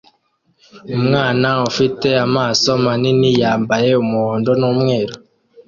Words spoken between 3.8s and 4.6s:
umuhondo